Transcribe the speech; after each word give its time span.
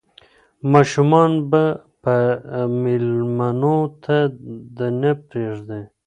ماشومان 0.71 1.31
به 1.51 1.63
مېلمنو 2.81 3.77
ته 4.03 4.17
نه 5.01 5.11
پرېږدي. 5.27 5.81